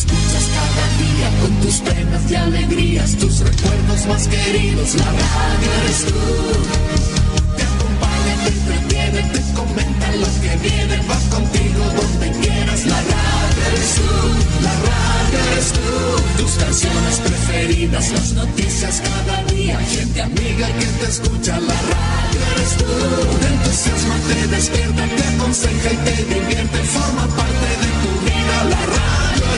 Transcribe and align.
escuchas 0.00 0.46
cada 0.56 0.86
día 1.02 1.28
con 1.40 1.52
tus 1.60 1.76
penas 1.80 2.30
y 2.30 2.34
alegrías, 2.34 3.16
tus 3.16 3.40
recuerdos 3.40 4.06
más 4.06 4.28
queridos. 4.28 4.94
La 4.94 5.04
radio 5.04 5.68
eres 5.82 6.00
tú. 6.08 6.20
Te 7.56 7.62
acompaña, 7.72 8.34
te 8.44 8.48
entretiene, 8.48 9.22
te 9.34 9.40
comenta 9.52 10.06
los 10.16 10.34
que 10.42 10.56
vienen, 10.68 11.06
vas 11.06 11.24
contigo 11.36 11.82
donde 12.00 12.28
quieras. 12.40 12.86
La 12.86 13.00
radio 13.14 13.60
eres 13.68 13.90
tú. 13.96 14.10
La 14.66 14.74
radio 14.88 15.38
eres 15.52 15.68
tú. 15.76 16.42
Tus 16.42 16.52
canciones 16.64 17.16
preferidas, 17.26 18.10
las 18.12 18.32
noticias 18.32 19.02
cada 19.04 19.44
día, 19.52 19.78
gente 19.80 20.22
amiga 20.22 20.66
que 20.78 20.86
te 20.86 21.06
escucha. 21.10 21.60
La 21.60 21.78
radio 21.92 22.40
eres 22.54 22.72
tú. 22.80 22.92
Te 23.40 23.46
entusiasma, 23.54 24.16
te 24.28 24.46
despierta, 24.46 25.04
te 25.16 25.24
aconseja 25.34 25.92
y 25.92 25.96
te 26.06 26.16
divierte, 26.34 26.78
forma 26.96 27.26
parte 27.36 27.68
de 27.82 27.90
tu 28.02 28.10
vida. 28.24 28.64
La 28.70 28.86
radio 28.86 29.29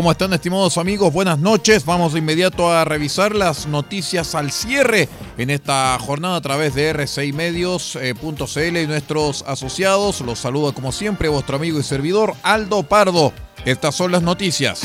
¿Cómo 0.00 0.12
están 0.12 0.32
estimados 0.32 0.78
amigos? 0.78 1.12
Buenas 1.12 1.38
noches. 1.38 1.84
Vamos 1.84 2.14
de 2.14 2.20
inmediato 2.20 2.72
a 2.72 2.86
revisar 2.86 3.34
las 3.34 3.66
noticias 3.66 4.34
al 4.34 4.50
cierre 4.50 5.10
en 5.36 5.50
esta 5.50 5.98
jornada 5.98 6.36
a 6.36 6.40
través 6.40 6.74
de 6.74 6.94
r6medios.cl 6.94 8.76
y 8.78 8.86
nuestros 8.86 9.44
asociados. 9.46 10.22
Los 10.22 10.38
saluda 10.38 10.72
como 10.72 10.90
siempre 10.90 11.28
vuestro 11.28 11.56
amigo 11.56 11.78
y 11.78 11.82
servidor 11.82 12.32
Aldo 12.42 12.82
Pardo. 12.82 13.34
Estas 13.66 13.94
son 13.94 14.10
las 14.10 14.22
noticias. 14.22 14.80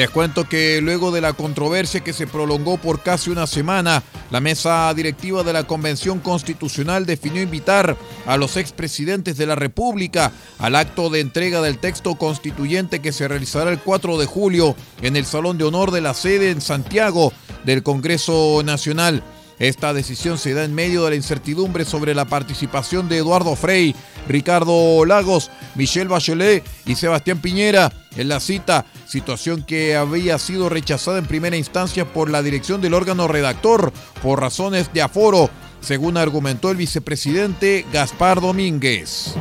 Les 0.00 0.08
cuento 0.08 0.48
que 0.48 0.80
luego 0.80 1.10
de 1.10 1.20
la 1.20 1.34
controversia 1.34 2.00
que 2.00 2.14
se 2.14 2.26
prolongó 2.26 2.78
por 2.78 3.02
casi 3.02 3.28
una 3.28 3.46
semana, 3.46 4.02
la 4.30 4.40
mesa 4.40 4.94
directiva 4.94 5.42
de 5.42 5.52
la 5.52 5.64
Convención 5.64 6.20
Constitucional 6.20 7.04
definió 7.04 7.42
invitar 7.42 7.98
a 8.24 8.38
los 8.38 8.56
expresidentes 8.56 9.36
de 9.36 9.44
la 9.44 9.56
República 9.56 10.32
al 10.58 10.76
acto 10.76 11.10
de 11.10 11.20
entrega 11.20 11.60
del 11.60 11.76
texto 11.76 12.14
constituyente 12.14 13.00
que 13.00 13.12
se 13.12 13.28
realizará 13.28 13.70
el 13.70 13.78
4 13.78 14.16
de 14.16 14.24
julio 14.24 14.74
en 15.02 15.16
el 15.16 15.26
Salón 15.26 15.58
de 15.58 15.64
Honor 15.64 15.90
de 15.90 16.00
la 16.00 16.14
sede 16.14 16.50
en 16.50 16.62
Santiago 16.62 17.34
del 17.66 17.82
Congreso 17.82 18.62
Nacional. 18.64 19.22
Esta 19.58 19.92
decisión 19.92 20.38
se 20.38 20.54
da 20.54 20.64
en 20.64 20.74
medio 20.74 21.04
de 21.04 21.10
la 21.10 21.16
incertidumbre 21.16 21.84
sobre 21.84 22.14
la 22.14 22.24
participación 22.24 23.10
de 23.10 23.18
Eduardo 23.18 23.54
Frei, 23.54 23.94
Ricardo 24.26 25.04
Lagos, 25.04 25.50
Michelle 25.74 26.08
Bachelet 26.08 26.64
y 26.86 26.94
Sebastián 26.94 27.42
Piñera 27.42 27.92
en 28.16 28.30
la 28.30 28.40
cita, 28.40 28.86
situación 29.10 29.64
que 29.64 29.96
había 29.96 30.38
sido 30.38 30.68
rechazada 30.68 31.18
en 31.18 31.26
primera 31.26 31.56
instancia 31.56 32.04
por 32.04 32.30
la 32.30 32.42
dirección 32.42 32.80
del 32.80 32.94
órgano 32.94 33.26
redactor 33.26 33.92
por 34.22 34.40
razones 34.40 34.92
de 34.92 35.02
aforo, 35.02 35.50
según 35.80 36.16
argumentó 36.16 36.70
el 36.70 36.76
vicepresidente 36.76 37.84
Gaspar 37.92 38.40
Domínguez. 38.40 39.34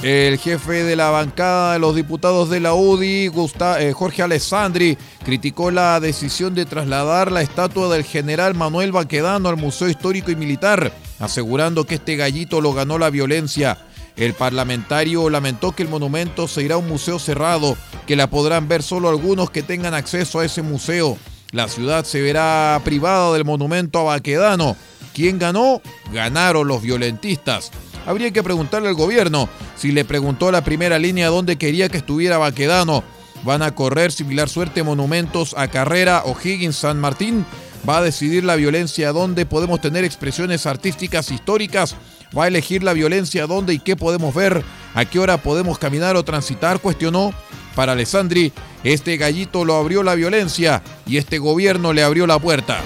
El 0.00 0.38
jefe 0.38 0.84
de 0.84 0.94
la 0.94 1.10
bancada 1.10 1.72
de 1.72 1.80
los 1.80 1.96
diputados 1.96 2.48
de 2.50 2.60
la 2.60 2.72
UDI, 2.72 3.32
eh, 3.80 3.92
Jorge 3.92 4.22
Alessandri, 4.22 4.96
criticó 5.24 5.72
la 5.72 5.98
decisión 5.98 6.54
de 6.54 6.66
trasladar 6.66 7.32
la 7.32 7.42
estatua 7.42 7.92
del 7.92 8.04
general 8.04 8.54
Manuel 8.54 8.92
Baquedano 8.92 9.48
al 9.48 9.56
Museo 9.56 9.88
Histórico 9.88 10.30
y 10.30 10.36
Militar, 10.36 10.92
asegurando 11.18 11.84
que 11.84 11.96
este 11.96 12.14
gallito 12.14 12.60
lo 12.60 12.72
ganó 12.74 12.96
la 12.96 13.10
violencia. 13.10 13.87
El 14.18 14.34
parlamentario 14.34 15.30
lamentó 15.30 15.72
que 15.72 15.84
el 15.84 15.88
monumento 15.88 16.48
se 16.48 16.64
irá 16.64 16.74
a 16.74 16.78
un 16.78 16.88
museo 16.88 17.20
cerrado, 17.20 17.76
que 18.04 18.16
la 18.16 18.28
podrán 18.28 18.66
ver 18.66 18.82
solo 18.82 19.08
algunos 19.08 19.50
que 19.50 19.62
tengan 19.62 19.94
acceso 19.94 20.40
a 20.40 20.44
ese 20.44 20.60
museo. 20.60 21.16
La 21.52 21.68
ciudad 21.68 22.04
se 22.04 22.20
verá 22.20 22.80
privada 22.84 23.32
del 23.32 23.44
monumento 23.44 24.00
a 24.00 24.02
Baquedano. 24.02 24.76
¿Quién 25.14 25.38
ganó? 25.38 25.80
Ganaron 26.12 26.66
los 26.66 26.82
violentistas. 26.82 27.70
Habría 28.06 28.32
que 28.32 28.42
preguntarle 28.42 28.88
al 28.88 28.94
gobierno 28.94 29.48
si 29.76 29.92
le 29.92 30.04
preguntó 30.04 30.48
a 30.48 30.52
la 30.52 30.64
primera 30.64 30.98
línea 30.98 31.28
dónde 31.28 31.56
quería 31.56 31.88
que 31.88 31.98
estuviera 31.98 32.38
Baquedano. 32.38 33.04
¿Van 33.44 33.62
a 33.62 33.74
correr 33.76 34.10
similar 34.10 34.48
suerte 34.48 34.82
monumentos 34.82 35.54
a 35.56 35.68
Carrera 35.68 36.22
o 36.24 36.36
Higgins 36.42 36.76
San 36.76 36.98
Martín? 36.98 37.46
¿Va 37.88 37.98
a 37.98 38.02
decidir 38.02 38.42
la 38.42 38.56
violencia 38.56 39.12
dónde 39.12 39.46
podemos 39.46 39.80
tener 39.80 40.04
expresiones 40.04 40.66
artísticas 40.66 41.30
históricas? 41.30 41.94
¿Va 42.36 42.44
a 42.44 42.48
elegir 42.48 42.82
la 42.82 42.92
violencia 42.92 43.46
dónde 43.46 43.74
y 43.74 43.78
qué 43.78 43.96
podemos 43.96 44.34
ver? 44.34 44.62
¿A 44.94 45.04
qué 45.04 45.18
hora 45.18 45.38
podemos 45.38 45.78
caminar 45.78 46.16
o 46.16 46.24
transitar? 46.24 46.80
Cuestionó. 46.80 47.32
Para 47.74 47.92
Alessandri, 47.92 48.52
este 48.82 49.16
gallito 49.16 49.64
lo 49.64 49.76
abrió 49.76 50.02
la 50.02 50.16
violencia 50.16 50.82
y 51.06 51.16
este 51.16 51.38
gobierno 51.38 51.92
le 51.92 52.02
abrió 52.02 52.26
la 52.26 52.38
puerta. 52.38 52.82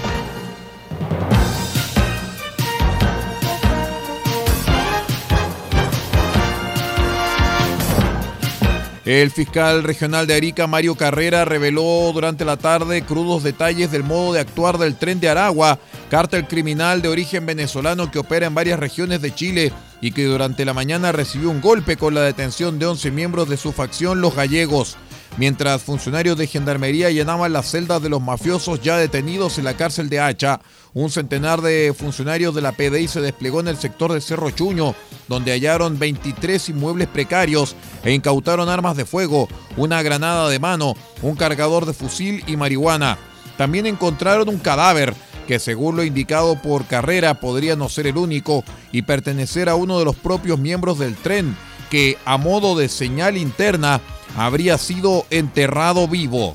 El 9.04 9.32
fiscal 9.32 9.82
regional 9.82 10.28
de 10.28 10.34
Arica, 10.34 10.68
Mario 10.68 10.94
Carrera, 10.94 11.44
reveló 11.44 12.12
durante 12.14 12.44
la 12.44 12.56
tarde 12.56 13.02
crudos 13.02 13.42
detalles 13.42 13.90
del 13.90 14.04
modo 14.04 14.32
de 14.32 14.38
actuar 14.38 14.78
del 14.78 14.94
tren 14.94 15.18
de 15.18 15.28
Aragua, 15.28 15.80
cártel 16.08 16.46
criminal 16.46 17.02
de 17.02 17.08
origen 17.08 17.44
venezolano 17.44 18.12
que 18.12 18.20
opera 18.20 18.46
en 18.46 18.54
varias 18.54 18.78
regiones 18.78 19.20
de 19.20 19.34
Chile 19.34 19.72
y 20.00 20.12
que 20.12 20.24
durante 20.24 20.64
la 20.64 20.72
mañana 20.72 21.10
recibió 21.10 21.50
un 21.50 21.60
golpe 21.60 21.96
con 21.96 22.14
la 22.14 22.22
detención 22.22 22.78
de 22.78 22.86
11 22.86 23.10
miembros 23.10 23.48
de 23.48 23.56
su 23.56 23.72
facción, 23.72 24.20
los 24.20 24.36
gallegos. 24.36 24.96
Mientras 25.36 25.82
funcionarios 25.82 26.36
de 26.36 26.46
gendarmería 26.46 27.10
llenaban 27.10 27.52
las 27.52 27.70
celdas 27.70 28.02
de 28.02 28.08
los 28.08 28.20
mafiosos 28.22 28.82
ya 28.82 28.98
detenidos 28.98 29.58
en 29.58 29.64
la 29.64 29.76
cárcel 29.76 30.10
de 30.10 30.20
Hacha, 30.20 30.60
un 30.94 31.10
centenar 31.10 31.62
de 31.62 31.94
funcionarios 31.96 32.54
de 32.54 32.60
la 32.60 32.72
PDI 32.72 33.08
se 33.08 33.20
desplegó 33.20 33.60
en 33.60 33.68
el 33.68 33.76
sector 33.76 34.12
de 34.12 34.20
Cerro 34.20 34.50
Chuño, 34.50 34.94
donde 35.28 35.52
hallaron 35.52 35.98
23 35.98 36.70
inmuebles 36.70 37.08
precarios 37.08 37.74
e 38.04 38.12
incautaron 38.12 38.68
armas 38.68 38.96
de 38.96 39.04
fuego, 39.04 39.48
una 39.76 40.02
granada 40.02 40.48
de 40.48 40.58
mano, 40.58 40.94
un 41.22 41.36
cargador 41.36 41.86
de 41.86 41.94
fusil 41.94 42.44
y 42.46 42.56
marihuana. 42.56 43.18
También 43.56 43.86
encontraron 43.86 44.48
un 44.48 44.58
cadáver 44.58 45.14
que 45.46 45.58
según 45.58 45.96
lo 45.96 46.04
indicado 46.04 46.60
por 46.60 46.86
Carrera 46.86 47.40
podría 47.40 47.76
no 47.76 47.88
ser 47.88 48.06
el 48.06 48.16
único 48.16 48.64
y 48.92 49.02
pertenecer 49.02 49.68
a 49.68 49.74
uno 49.74 49.98
de 49.98 50.04
los 50.04 50.16
propios 50.16 50.58
miembros 50.58 50.98
del 50.98 51.16
tren, 51.16 51.56
que 51.90 52.16
a 52.24 52.36
modo 52.36 52.76
de 52.76 52.88
señal 52.88 53.36
interna 53.36 54.00
habría 54.36 54.78
sido 54.78 55.26
enterrado 55.30 56.08
vivo. 56.08 56.54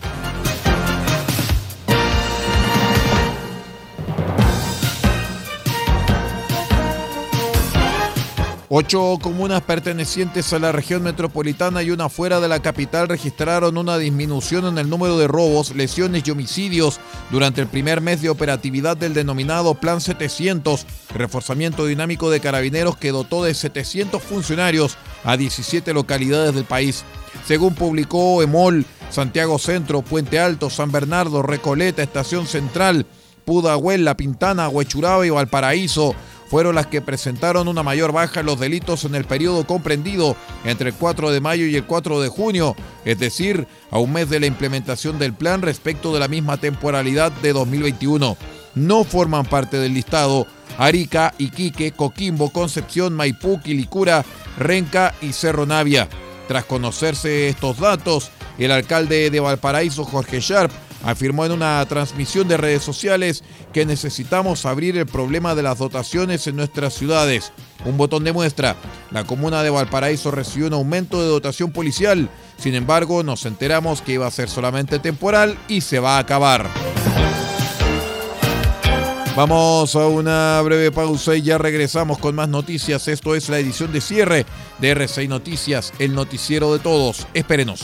Ocho 8.69 9.17
comunas 9.21 9.61
pertenecientes 9.61 10.51
a 10.51 10.59
la 10.59 10.73
región 10.73 11.01
metropolitana 11.01 11.83
y 11.83 11.91
una 11.91 12.09
fuera 12.09 12.41
de 12.41 12.49
la 12.49 12.61
capital 12.61 13.07
registraron 13.07 13.77
una 13.77 13.97
disminución 13.97 14.65
en 14.65 14.77
el 14.77 14.89
número 14.89 15.17
de 15.17 15.29
robos, 15.29 15.73
lesiones 15.73 16.27
y 16.27 16.31
homicidios 16.31 16.99
durante 17.31 17.61
el 17.61 17.67
primer 17.67 18.01
mes 18.01 18.21
de 18.21 18.29
operatividad 18.29 18.97
del 18.97 19.13
denominado 19.13 19.75
Plan 19.75 20.01
700, 20.01 20.85
reforzamiento 21.15 21.85
dinámico 21.85 22.29
de 22.29 22.41
carabineros 22.41 22.97
que 22.97 23.13
dotó 23.13 23.45
de 23.45 23.53
700 23.53 24.21
funcionarios 24.21 24.97
a 25.23 25.37
17 25.37 25.93
localidades 25.93 26.53
del 26.53 26.65
país. 26.65 27.05
Según 27.45 27.73
publicó 27.73 28.43
EMOL, 28.43 28.85
Santiago 29.09 29.59
Centro, 29.59 30.01
Puente 30.01 30.41
Alto, 30.41 30.69
San 30.69 30.91
Bernardo, 30.91 31.41
Recoleta, 31.41 32.03
Estación 32.03 32.45
Central, 32.45 33.05
Pudahuel, 33.45 34.03
La 34.03 34.17
Pintana, 34.17 34.67
Huechuraba 34.67 35.25
y 35.25 35.29
Valparaíso 35.29 36.13
fueron 36.49 36.75
las 36.75 36.87
que 36.87 37.01
presentaron 37.01 37.67
una 37.67 37.83
mayor 37.83 38.11
baja 38.11 38.39
en 38.39 38.45
los 38.45 38.59
delitos 38.59 39.05
en 39.05 39.15
el 39.15 39.25
periodo 39.25 39.65
comprendido 39.65 40.35
entre 40.63 40.89
el 40.89 40.95
4 40.95 41.31
de 41.31 41.41
mayo 41.41 41.65
y 41.65 41.75
el 41.75 41.85
4 41.85 42.21
de 42.21 42.29
junio, 42.29 42.75
es 43.05 43.19
decir, 43.19 43.67
a 43.91 43.99
un 43.99 44.13
mes 44.13 44.29
de 44.29 44.39
la 44.39 44.45
implementación 44.45 45.19
del 45.19 45.33
plan 45.33 45.61
respecto 45.61 46.13
de 46.13 46.19
la 46.19 46.27
misma 46.27 46.57
temporalidad 46.57 47.31
de 47.31 47.53
2021. 47.53 48.37
No 48.75 49.03
forman 49.03 49.45
parte 49.45 49.77
del 49.77 49.93
listado 49.93 50.47
Arica, 50.77 51.33
Iquique, 51.37 51.91
Coquimbo, 51.91 52.51
Concepción, 52.51 53.13
Maipú, 53.13 53.59
Quilicura, 53.61 54.23
Renca 54.57 55.13
y 55.21 55.33
Cerro 55.33 55.65
Navia. 55.65 56.07
Tras 56.47 56.65
conocerse 56.65 57.49
estos 57.49 57.79
datos, 57.79 58.31
el 58.57 58.71
alcalde 58.71 59.29
de 59.29 59.39
Valparaíso, 59.39 60.05
Jorge 60.05 60.39
Sharp, 60.39 60.71
afirmó 61.03 61.45
en 61.45 61.51
una 61.51 61.85
transmisión 61.87 62.47
de 62.47 62.57
redes 62.57 62.83
sociales 62.83 63.43
que 63.73 63.85
necesitamos 63.85 64.65
abrir 64.65 64.97
el 64.97 65.05
problema 65.05 65.55
de 65.55 65.63
las 65.63 65.79
dotaciones 65.79 66.47
en 66.47 66.55
nuestras 66.55 66.93
ciudades. 66.93 67.51
Un 67.85 67.97
botón 67.97 68.23
de 68.23 68.33
muestra. 68.33 68.75
La 69.11 69.23
comuna 69.23 69.63
de 69.63 69.69
Valparaíso 69.69 70.31
recibió 70.31 70.67
un 70.67 70.73
aumento 70.73 71.21
de 71.21 71.27
dotación 71.27 71.71
policial. 71.71 72.29
Sin 72.57 72.75
embargo, 72.75 73.23
nos 73.23 73.45
enteramos 73.45 74.01
que 74.01 74.13
iba 74.13 74.27
a 74.27 74.31
ser 74.31 74.49
solamente 74.49 74.99
temporal 74.99 75.57
y 75.67 75.81
se 75.81 75.99
va 75.99 76.17
a 76.17 76.19
acabar. 76.19 76.69
Vamos 79.37 79.95
a 79.95 80.07
una 80.07 80.59
breve 80.63 80.91
pausa 80.91 81.35
y 81.35 81.43
ya 81.43 81.59
regresamos 81.59 82.17
con 82.17 82.33
más 82.33 82.49
noticias. 82.49 83.07
Esto 83.07 83.35
es 83.35 83.49
la 83.49 83.59
edición 83.59 83.93
de 83.93 84.01
cierre 84.01 84.47
de 84.79 84.97
R6 84.97 85.27
Noticias, 85.27 85.93
el 85.99 86.15
noticiero 86.15 86.73
de 86.73 86.79
todos. 86.79 87.27
Espérenos. 87.35 87.83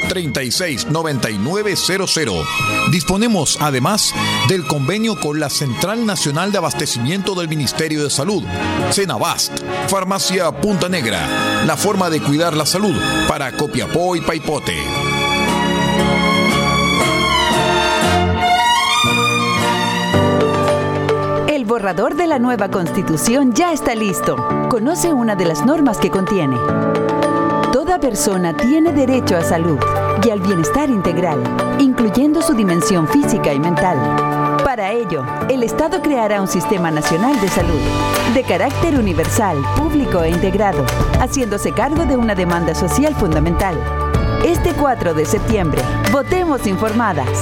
2 0.00 0.08
36 0.08 0.86
9900. 0.88 2.46
Disponemos 2.90 3.58
además 3.60 4.14
del 4.48 4.66
convenio 4.66 5.16
con 5.16 5.40
la 5.40 5.50
Central 5.50 6.06
Nacional 6.06 6.52
de 6.52 6.58
Abastecimiento 6.58 7.34
del 7.34 7.48
Ministerio 7.48 8.02
de 8.04 8.10
Salud, 8.10 8.42
Cenabast, 8.90 9.60
Farmacia 9.88 10.50
Punta 10.52 10.88
Negra, 10.88 11.64
la 11.66 11.76
forma 11.76 12.10
de 12.10 12.20
cuidar 12.20 12.56
la 12.56 12.66
salud 12.66 12.94
para 13.28 13.52
Copiapó 13.52 14.16
y 14.16 14.20
Paipote. 14.20 14.76
El 21.48 21.64
borrador 21.64 22.16
de 22.16 22.26
la 22.26 22.38
nueva 22.38 22.70
constitución 22.70 23.52
ya 23.54 23.72
está 23.72 23.94
listo. 23.94 24.36
Conoce 24.68 25.12
una 25.12 25.36
de 25.36 25.44
las 25.44 25.64
normas 25.64 25.98
que 25.98 26.10
contiene. 26.10 26.56
Toda 27.72 27.98
persona 27.98 28.54
tiene 28.54 28.92
derecho 28.92 29.34
a 29.34 29.40
salud 29.40 29.78
y 30.22 30.28
al 30.28 30.40
bienestar 30.40 30.90
integral, 30.90 31.42
incluyendo 31.78 32.42
su 32.42 32.52
dimensión 32.52 33.08
física 33.08 33.54
y 33.54 33.58
mental. 33.58 33.96
Para 34.62 34.92
ello, 34.92 35.24
el 35.48 35.62
Estado 35.62 36.02
creará 36.02 36.42
un 36.42 36.48
sistema 36.48 36.90
nacional 36.90 37.40
de 37.40 37.48
salud, 37.48 37.80
de 38.34 38.42
carácter 38.42 38.98
universal, 38.98 39.56
público 39.78 40.22
e 40.22 40.28
integrado, 40.28 40.84
haciéndose 41.18 41.72
cargo 41.72 42.04
de 42.04 42.14
una 42.14 42.34
demanda 42.34 42.74
social 42.74 43.14
fundamental. 43.14 43.74
Este 44.44 44.74
4 44.74 45.14
de 45.14 45.24
septiembre, 45.24 45.80
votemos 46.12 46.66
informadas. 46.66 47.40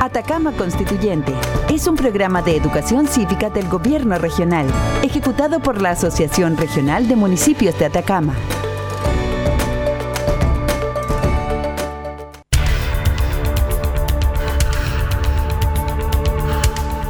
Atacama 0.00 0.50
Constituyente 0.50 1.32
es 1.70 1.86
un 1.86 1.94
programa 1.94 2.42
de 2.42 2.56
educación 2.56 3.06
cívica 3.06 3.50
del 3.50 3.68
gobierno 3.68 4.18
regional, 4.18 4.66
ejecutado 5.02 5.60
por 5.60 5.80
la 5.80 5.90
Asociación 5.90 6.56
Regional 6.56 7.06
de 7.06 7.14
Municipios 7.14 7.78
de 7.78 7.86
Atacama. 7.86 8.34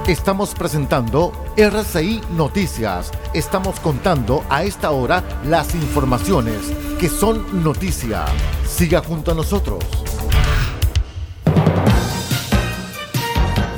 Estamos 0.07 0.55
presentando 0.55 1.33
RCI 1.57 2.21
Noticias. 2.37 3.11
Estamos 3.33 3.81
contando 3.81 4.45
a 4.51 4.63
esta 4.63 4.91
hora 4.91 5.25
las 5.47 5.75
informaciones 5.75 6.59
que 7.01 7.09
son 7.09 7.65
noticia. 7.65 8.27
Siga 8.67 9.01
junto 9.01 9.33
a 9.33 9.35
nosotros. 9.35 9.83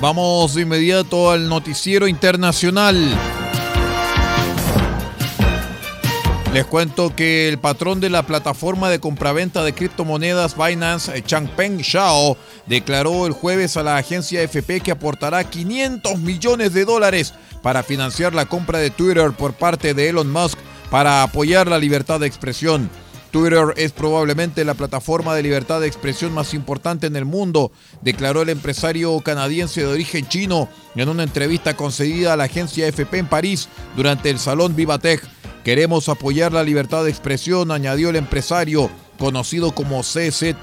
Vamos 0.01 0.55
de 0.55 0.63
inmediato 0.63 1.31
al 1.31 1.49
noticiero 1.49 2.09
internacional. 2.09 2.97
Les 6.53 6.65
cuento 6.65 7.15
que 7.15 7.49
el 7.49 7.59
patrón 7.59 8.01
de 8.01 8.09
la 8.09 8.25
plataforma 8.25 8.89
de 8.89 8.99
compraventa 8.99 9.63
de 9.63 9.75
criptomonedas 9.75 10.57
Binance, 10.57 11.23
Changpeng 11.23 11.79
Shao, 11.79 12.37
declaró 12.67 13.27
el 13.27 13.33
jueves 13.33 13.77
a 13.77 13.83
la 13.83 13.97
agencia 13.99 14.43
FP 14.43 14.81
que 14.81 14.93
aportará 14.93 15.45
500 15.45 16.19
millones 16.19 16.73
de 16.73 16.85
dólares 16.85 17.35
para 17.63 17.83
financiar 17.83 18.33
la 18.33 18.47
compra 18.47 18.79
de 18.79 18.91
Twitter 18.91 19.33
por 19.33 19.53
parte 19.53 19.93
de 19.93 20.09
Elon 20.09 20.31
Musk 20.31 20.59
para 20.91 21.23
apoyar 21.23 21.67
la 21.67 21.79
libertad 21.79 22.21
de 22.21 22.27
expresión. 22.27 22.89
Twitter 23.33 23.75
es 23.77 23.93
probablemente 23.93 24.65
la 24.65 24.73
plataforma 24.73 25.35
de 25.35 25.43
libertad 25.43 25.81
de 25.81 25.89
expresión 25.89 26.33
más 26.33 26.55
importante 26.55 27.07
en 27.07 27.17
el 27.17 27.27
mundo, 27.27 27.71
declaró 28.01 28.41
el 28.41 28.49
empresario 28.49 29.21
canadiense 29.21 29.83
de 29.83 29.89
origen 29.89 30.27
chino 30.27 30.71
en 30.95 31.11
una 31.11 31.25
entrevista 31.25 31.77
concedida 31.77 32.33
a 32.33 32.37
la 32.37 32.45
agencia 32.45 32.87
FP 32.87 33.19
en 33.19 33.27
París 33.27 33.69
durante 33.95 34.31
el 34.31 34.39
Salón 34.39 34.75
Vivatech. 34.75 35.23
Queremos 35.67 36.09
apoyar 36.09 36.53
la 36.53 36.63
libertad 36.63 37.03
de 37.03 37.11
expresión, 37.11 37.73
añadió 37.73 38.11
el 38.11 38.15
empresario, 38.15 38.89
conocido 39.19 39.75
como 39.75 40.03
CZ. 40.03 40.55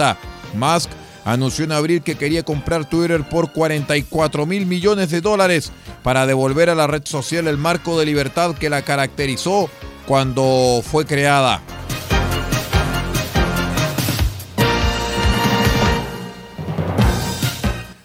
Musk 0.53 0.89
anunció 1.25 1.65
en 1.65 1.73
abril 1.73 2.01
que 2.03 2.15
quería 2.15 2.43
comprar 2.43 2.89
Twitter 2.89 3.27
por 3.27 3.51
44 3.51 4.45
mil 4.45 4.65
millones 4.65 5.09
de 5.09 5.19
dólares 5.19 5.73
para 6.03 6.25
devolver 6.25 6.69
a 6.69 6.75
la 6.75 6.87
red 6.87 7.01
social 7.03 7.49
el 7.49 7.57
marco 7.57 7.99
de 7.99 8.05
libertad 8.05 8.55
que 8.55 8.69
la 8.69 8.81
caracterizó 8.81 9.69
cuando 10.07 10.81
fue 10.89 11.05
creada. 11.05 11.61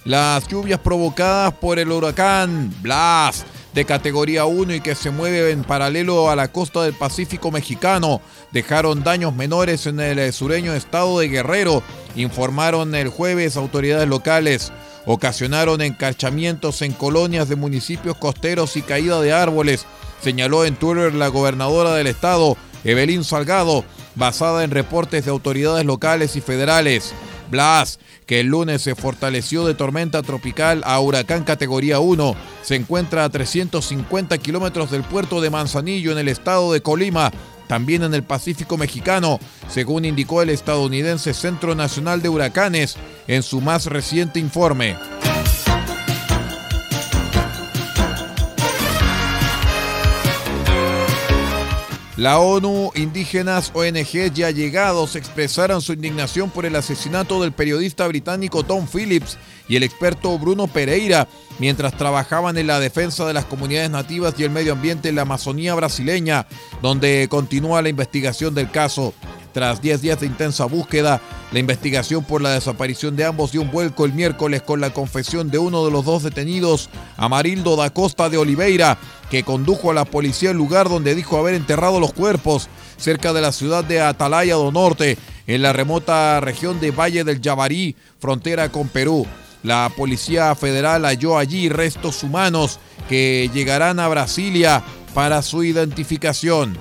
Las 0.05 0.49
lluvias 0.49 0.81
provocadas 0.81 1.55
por 1.55 1.79
el 1.79 1.93
huracán 1.93 2.75
Blas 2.83 3.47
de 3.79 3.85
categoría 3.85 4.45
1 4.45 4.75
y 4.75 4.81
que 4.81 4.97
se 4.97 5.13
mueve 5.13 5.53
en 5.53 5.63
paralelo 5.63 6.31
a 6.31 6.35
la 6.35 6.49
costa 6.49 6.83
del 6.83 6.95
Pacífico 6.95 7.53
mexicano 7.53 8.21
dejaron 8.51 9.05
daños 9.05 9.37
menores 9.37 9.87
en 9.87 10.01
el 10.01 10.33
sureño 10.33 10.75
estado 10.75 11.21
de 11.21 11.29
Guerrero, 11.29 11.85
informaron 12.17 12.97
el 12.97 13.07
jueves 13.07 13.57
autoridades 13.57 14.09
locales. 14.09 14.73
Ocasionaron 15.07 15.81
encarchamientos 15.81 16.83
en 16.83 16.91
colonias 16.91 17.49
de 17.49 17.55
municipios 17.55 18.17
costeros 18.17 18.77
y 18.77 18.83
caída 18.83 19.21
de 19.21 19.33
árboles, 19.33 19.87
señaló 20.21 20.65
en 20.65 20.75
Twitter 20.75 21.15
la 21.15 21.29
gobernadora 21.29 21.95
del 21.95 22.09
estado, 22.09 22.57
Evelyn 22.83 23.23
Salgado, 23.23 23.85
basada 24.17 24.65
en 24.65 24.73
reportes 24.73 25.25
de 25.25 25.31
autoridades 25.31 25.87
locales 25.87 26.35
y 26.35 26.41
federales. 26.41 27.15
Blas 27.51 27.99
que 28.27 28.41
el 28.41 28.49
lunes 28.49 28.83
se 28.83 28.95
fortaleció 28.95 29.67
de 29.67 29.75
tormenta 29.75 30.23
tropical 30.23 30.83
a 30.85 31.01
huracán 31.01 31.45
categoría 31.45 31.99
1, 31.99 32.37
se 32.63 32.75
encuentra 32.77 33.25
a 33.25 33.31
350 33.31 34.37
kilómetros 34.39 34.91
del 34.91 35.03
puerto 35.03 35.41
de 35.41 35.51
Manzanillo 35.51 36.13
en 36.13 36.19
el 36.19 36.29
estado 36.29 36.73
de 36.73 36.83
Colima, 36.83 37.33
también 37.67 38.03
en 38.03 38.15
el 38.15 38.23
Pacífico 38.23 38.77
mexicano, 38.77 39.39
según 39.69 40.05
indicó 40.05 40.43
el 40.43 40.51
estadounidense 40.51 41.35
Centro 41.35 41.75
Nacional 41.75 42.23
de 42.23 42.29
Huracanes 42.29 42.97
en 43.27 43.43
su 43.43 43.61
más 43.61 43.87
reciente 43.87 44.39
informe. 44.41 44.97
La 52.19 52.41
ONU, 52.41 52.91
indígenas, 52.97 53.71
ONG 53.75 54.33
ya 54.35 54.51
llegados 54.51 55.15
expresaron 55.15 55.81
su 55.81 55.93
indignación 55.93 56.51
por 56.51 56.67
el 56.67 56.75
asesinato 56.75 57.41
del 57.41 57.53
periodista 57.53 58.09
británico 58.09 58.65
Tom 58.65 58.89
Phillips 58.93 59.39
y 59.69 59.77
el 59.77 59.85
experto 59.85 60.37
Bruno 60.37 60.67
Pereira 60.67 61.29
mientras 61.61 61.97
trabajaban 61.97 62.59
en 62.59 62.67
la 62.67 62.81
defensa 62.81 63.25
de 63.25 63.35
las 63.35 63.45
comunidades 63.45 63.91
nativas 63.91 64.35
y 64.37 64.43
el 64.43 64.51
medio 64.51 64.73
ambiente 64.73 65.09
en 65.09 65.15
la 65.15 65.23
Amazonía 65.23 65.77
brasileña, 65.77 66.49
donde 66.83 67.29
continúa 67.31 67.83
la 67.83 67.89
investigación 67.89 68.53
del 68.53 68.69
caso. 68.69 69.15
Tras 69.53 69.81
10 69.81 70.03
días 70.03 70.19
de 70.19 70.27
intensa 70.27 70.65
búsqueda, 70.65 71.21
la 71.51 71.61
investigación 71.61 72.25
por 72.25 72.43
la 72.43 72.51
desaparición 72.51 73.17
de 73.17 73.25
ambos 73.25 73.53
dio 73.53 73.63
un 73.63 73.71
vuelco 73.71 74.05
el 74.05 74.13
miércoles 74.13 74.61
con 74.61 74.83
la 74.83 74.91
confesión 74.91 75.51
de 75.51 75.59
uno 75.59 75.85
de 75.85 75.91
los 75.91 76.05
dos 76.05 76.23
detenidos, 76.23 76.91
Amarildo 77.17 77.75
da 77.75 77.89
Costa 77.89 78.29
de 78.29 78.37
Oliveira, 78.37 78.99
que 79.31 79.45
condujo 79.45 79.91
a 79.91 79.95
la 79.95 80.05
policía 80.05 80.51
al 80.51 80.57
lugar 80.57 80.91
donde 80.91 81.15
dijo 81.15 81.39
haber 81.39 81.55
enterrado 81.55 82.01
los 82.01 82.13
cuerpos, 82.13 82.69
cerca 82.99 83.33
de 83.33 83.41
la 83.41 83.53
ciudad 83.53 83.83
de 83.83 84.01
Atalaya 84.01 84.57
do 84.57 84.71
Norte, 84.71 85.17
en 85.47 85.63
la 85.63 85.73
remota 85.73 86.39
región 86.41 86.81
de 86.81 86.91
Valle 86.91 87.25
del 87.25 87.41
Yabarí, 87.41 87.97
frontera 88.19 88.69
con 88.69 88.89
Perú. 88.89 89.27
La 89.63 89.91
Policía 89.97 90.55
Federal 90.55 91.05
halló 91.07 91.39
allí 91.39 91.71
restos 91.71 92.23
humanos 92.23 92.79
que 93.09 93.51
llegarán 93.55 94.01
a 94.01 94.09
Brasilia 94.09 94.85
para 95.15 95.41
su 95.41 95.65
identificación. 95.65 96.77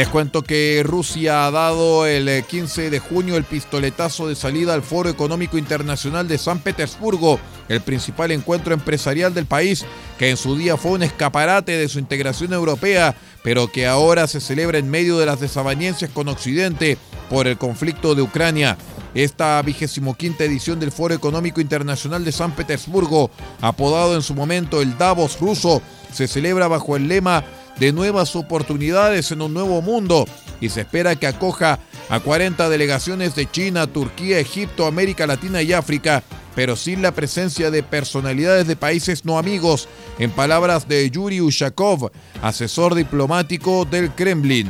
Les 0.00 0.08
cuento 0.08 0.40
que 0.40 0.82
Rusia 0.82 1.44
ha 1.44 1.50
dado 1.50 2.06
el 2.06 2.42
15 2.42 2.86
eh, 2.86 2.88
de 2.88 3.00
junio 3.00 3.36
el 3.36 3.44
pistoletazo 3.44 4.28
de 4.28 4.34
salida 4.34 4.72
al 4.72 4.82
Foro 4.82 5.10
Económico 5.10 5.58
Internacional 5.58 6.26
de 6.26 6.38
San 6.38 6.60
Petersburgo, 6.60 7.38
el 7.68 7.82
principal 7.82 8.30
encuentro 8.30 8.72
empresarial 8.72 9.34
del 9.34 9.44
país, 9.44 9.84
que 10.18 10.30
en 10.30 10.38
su 10.38 10.56
día 10.56 10.78
fue 10.78 10.92
un 10.92 11.02
escaparate 11.02 11.72
de 11.72 11.86
su 11.90 11.98
integración 11.98 12.54
europea, 12.54 13.14
pero 13.42 13.70
que 13.70 13.86
ahora 13.86 14.26
se 14.26 14.40
celebra 14.40 14.78
en 14.78 14.88
medio 14.88 15.18
de 15.18 15.26
las 15.26 15.38
desavenencias 15.38 16.10
con 16.10 16.28
Occidente 16.28 16.96
por 17.28 17.46
el 17.46 17.58
conflicto 17.58 18.14
de 18.14 18.22
Ucrania. 18.22 18.78
Esta 19.12 19.60
vigésimo 19.60 20.14
quinta 20.14 20.44
edición 20.44 20.80
del 20.80 20.92
Foro 20.92 21.12
Económico 21.12 21.60
Internacional 21.60 22.24
de 22.24 22.32
San 22.32 22.52
Petersburgo, 22.52 23.30
apodado 23.60 24.14
en 24.14 24.22
su 24.22 24.34
momento 24.34 24.80
el 24.80 24.96
Davos 24.96 25.38
ruso, 25.38 25.82
se 26.10 26.26
celebra 26.26 26.68
bajo 26.68 26.96
el 26.96 27.06
lema 27.06 27.44
de 27.80 27.92
nuevas 27.92 28.36
oportunidades 28.36 29.32
en 29.32 29.40
un 29.40 29.54
nuevo 29.54 29.80
mundo 29.82 30.26
y 30.60 30.68
se 30.68 30.82
espera 30.82 31.16
que 31.16 31.26
acoja 31.26 31.80
a 32.10 32.20
40 32.20 32.68
delegaciones 32.68 33.34
de 33.34 33.50
China, 33.50 33.86
Turquía, 33.86 34.38
Egipto, 34.38 34.86
América 34.86 35.26
Latina 35.26 35.62
y 35.62 35.72
África, 35.72 36.22
pero 36.54 36.76
sin 36.76 37.00
la 37.00 37.12
presencia 37.12 37.70
de 37.70 37.82
personalidades 37.82 38.66
de 38.66 38.76
países 38.76 39.24
no 39.24 39.38
amigos, 39.38 39.88
en 40.18 40.30
palabras 40.30 40.86
de 40.86 41.10
Yuri 41.10 41.40
Ushakov, 41.40 42.12
asesor 42.42 42.94
diplomático 42.94 43.86
del 43.86 44.10
Kremlin. 44.10 44.68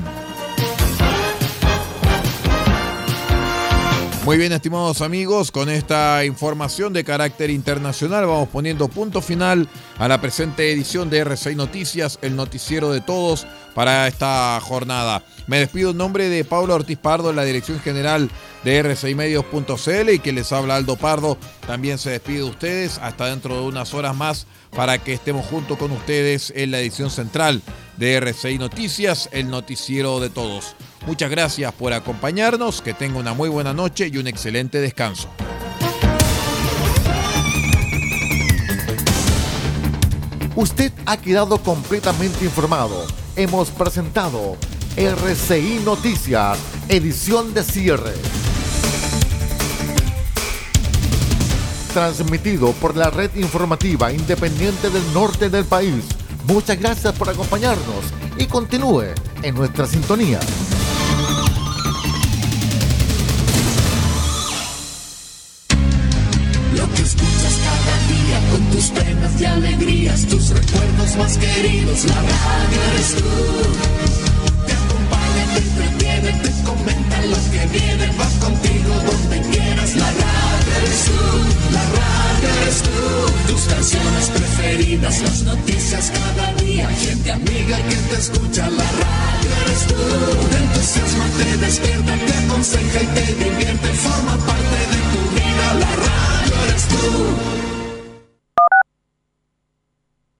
Muy 4.30 4.38
bien, 4.38 4.52
estimados 4.52 5.00
amigos, 5.00 5.50
con 5.50 5.68
esta 5.68 6.24
información 6.24 6.92
de 6.92 7.02
carácter 7.02 7.50
internacional 7.50 8.26
vamos 8.26 8.48
poniendo 8.48 8.86
punto 8.86 9.20
final 9.20 9.68
a 9.98 10.06
la 10.06 10.20
presente 10.20 10.70
edición 10.70 11.10
de 11.10 11.26
R6 11.26 11.56
Noticias, 11.56 12.16
el 12.22 12.36
noticiero 12.36 12.92
de 12.92 13.00
todos 13.00 13.44
para 13.74 14.06
esta 14.06 14.60
jornada. 14.62 15.24
Me 15.48 15.58
despido 15.58 15.90
en 15.90 15.96
nombre 15.96 16.28
de 16.28 16.44
Pablo 16.44 16.76
Ortiz 16.76 16.96
Pardo, 16.96 17.30
en 17.30 17.34
la 17.34 17.44
dirección 17.44 17.80
general 17.80 18.30
de 18.62 18.84
R6Medios.cl 18.84 20.10
y 20.10 20.20
que 20.20 20.32
les 20.32 20.52
habla 20.52 20.76
Aldo 20.76 20.94
Pardo. 20.94 21.36
También 21.66 21.98
se 21.98 22.10
despide 22.10 22.38
de 22.38 22.44
ustedes 22.44 22.98
hasta 22.98 23.26
dentro 23.26 23.56
de 23.56 23.62
unas 23.62 23.94
horas 23.94 24.14
más 24.14 24.46
para 24.70 24.98
que 24.98 25.12
estemos 25.12 25.44
junto 25.44 25.76
con 25.76 25.90
ustedes 25.90 26.52
en 26.54 26.70
la 26.70 26.78
edición 26.78 27.10
central 27.10 27.62
de 27.96 28.22
R6 28.22 28.60
Noticias, 28.60 29.28
el 29.32 29.50
noticiero 29.50 30.20
de 30.20 30.30
todos. 30.30 30.76
Muchas 31.06 31.30
gracias 31.30 31.72
por 31.72 31.92
acompañarnos, 31.92 32.82
que 32.82 32.92
tenga 32.92 33.18
una 33.18 33.32
muy 33.32 33.48
buena 33.48 33.72
noche 33.72 34.08
y 34.12 34.18
un 34.18 34.26
excelente 34.26 34.80
descanso. 34.80 35.28
Usted 40.56 40.92
ha 41.06 41.16
quedado 41.16 41.58
completamente 41.62 42.44
informado. 42.44 43.06
Hemos 43.34 43.70
presentado 43.70 44.56
RCI 44.96 45.80
Noticias, 45.84 46.58
edición 46.88 47.54
de 47.54 47.62
cierre. 47.64 48.12
Transmitido 51.94 52.72
por 52.72 52.94
la 52.96 53.08
red 53.08 53.34
informativa 53.36 54.12
independiente 54.12 54.90
del 54.90 55.14
norte 55.14 55.48
del 55.48 55.64
país. 55.64 56.04
Muchas 56.46 56.78
gracias 56.78 57.14
por 57.14 57.30
acompañarnos 57.30 58.04
y 58.36 58.44
continúe 58.46 59.14
en 59.42 59.54
nuestra 59.54 59.86
sintonía. 59.86 60.40